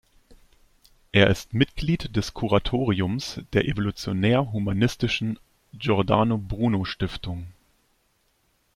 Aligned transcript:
Er 1.11 1.27
ist 1.29 1.53
Mitglied 1.53 2.15
des 2.15 2.33
Kuratoriums 2.33 3.39
der 3.53 3.65
evolutionär-humanistischen 3.67 5.37
Giordano 5.73 6.39
Bruno 6.39 6.85
Stiftung. 6.85 7.53